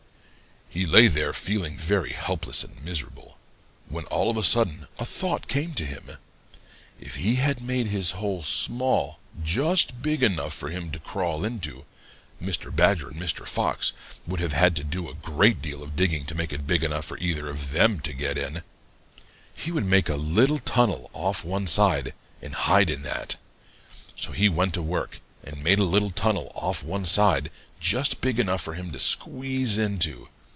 "He 0.73 0.85
lay 0.85 1.09
there 1.09 1.33
feeling 1.33 1.77
very 1.77 2.13
helpless 2.13 2.63
and 2.63 2.81
miserable, 2.81 3.37
when 3.89 4.05
all 4.05 4.29
of 4.31 4.37
a 4.37 4.41
sudden 4.43 4.87
a 4.97 5.03
thought 5.03 5.49
came 5.49 5.73
to 5.73 5.83
him. 5.85 6.11
If 6.97 7.15
he 7.15 7.35
had 7.35 7.61
made 7.61 7.87
his 7.87 8.11
hole 8.11 8.41
small, 8.43 9.19
just 9.43 10.01
big 10.01 10.23
enough 10.23 10.53
for 10.53 10.69
him 10.69 10.89
to 10.91 10.99
crawl 10.99 11.43
into, 11.43 11.83
Mr. 12.41 12.73
Badger 12.73 13.09
and 13.09 13.19
Mr. 13.21 13.45
Fox 13.45 13.91
would 14.25 14.39
have 14.39 14.53
had 14.53 14.77
to 14.77 14.85
do 14.85 15.09
a 15.09 15.13
great 15.13 15.61
deal 15.61 15.83
of 15.83 15.97
digging 15.97 16.25
to 16.27 16.35
make 16.35 16.53
it 16.53 16.65
big 16.65 16.85
enough 16.85 17.03
for 17.03 17.17
either 17.17 17.49
of 17.49 17.71
them 17.71 17.99
to 17.99 18.13
get 18.13 18.37
in! 18.37 18.63
He 19.53 19.73
would 19.73 19.83
make 19.85 20.07
a 20.07 20.15
little 20.15 20.59
tunnel 20.59 21.09
off 21.11 21.43
one 21.43 21.67
side 21.67 22.13
and 22.41 22.55
hide 22.55 22.89
in 22.89 23.03
that. 23.03 23.35
So 24.15 24.31
he 24.31 24.47
went 24.47 24.75
to 24.75 24.81
work 24.81 25.19
and 25.43 25.61
made 25.61 25.79
a 25.79 25.83
little 25.83 26.11
tunnel 26.11 26.49
off 26.55 26.81
one 26.81 27.03
side 27.03 27.51
just 27.81 28.21
big 28.21 28.39
enough 28.39 28.61
for 28.61 28.75
him 28.75 28.91
to 28.93 29.01
squeeze 29.01 29.77
into. 29.77 30.29